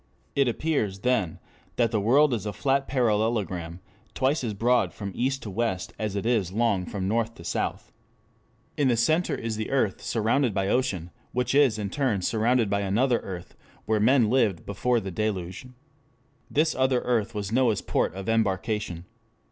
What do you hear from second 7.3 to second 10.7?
to south., In the center is the earth surrounded by